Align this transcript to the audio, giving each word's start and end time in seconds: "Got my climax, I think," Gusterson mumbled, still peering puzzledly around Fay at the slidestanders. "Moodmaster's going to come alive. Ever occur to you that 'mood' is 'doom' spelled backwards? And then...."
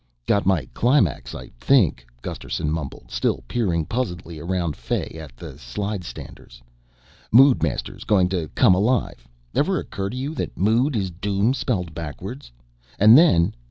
"Got 0.25 0.47
my 0.47 0.65
climax, 0.73 1.35
I 1.35 1.49
think," 1.59 2.07
Gusterson 2.23 2.71
mumbled, 2.71 3.11
still 3.11 3.43
peering 3.47 3.85
puzzledly 3.85 4.39
around 4.43 4.75
Fay 4.75 5.09
at 5.09 5.37
the 5.37 5.59
slidestanders. 5.59 6.59
"Moodmaster's 7.31 8.03
going 8.03 8.27
to 8.29 8.47
come 8.55 8.73
alive. 8.73 9.27
Ever 9.53 9.77
occur 9.77 10.09
to 10.09 10.17
you 10.17 10.33
that 10.33 10.57
'mood' 10.57 10.95
is 10.95 11.11
'doom' 11.11 11.53
spelled 11.53 11.93
backwards? 11.93 12.51
And 12.97 13.15
then...." 13.15 13.53